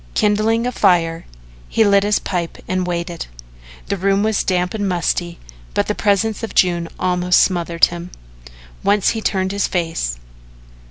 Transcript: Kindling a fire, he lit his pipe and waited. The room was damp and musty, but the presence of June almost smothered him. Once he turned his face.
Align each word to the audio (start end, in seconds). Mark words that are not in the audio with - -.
Kindling 0.15 0.65
a 0.65 0.71
fire, 0.71 1.27
he 1.69 1.83
lit 1.83 2.01
his 2.01 2.17
pipe 2.17 2.57
and 2.67 2.87
waited. 2.87 3.27
The 3.85 3.97
room 3.97 4.23
was 4.23 4.43
damp 4.43 4.73
and 4.73 4.89
musty, 4.89 5.37
but 5.75 5.85
the 5.85 5.93
presence 5.93 6.41
of 6.41 6.55
June 6.55 6.89
almost 6.97 7.39
smothered 7.41 7.85
him. 7.85 8.09
Once 8.83 9.09
he 9.09 9.21
turned 9.21 9.51
his 9.51 9.67
face. 9.67 10.17